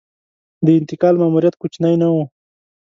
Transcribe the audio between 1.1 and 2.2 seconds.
ماموریت کوچنی نه و.